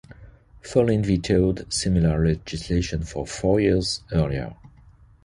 Fallin 0.63 1.03
vetoed 1.03 1.71
similar 1.71 2.25
legislation 2.25 3.03
four 3.03 3.59
years 3.59 4.01
earlier. 4.11 4.55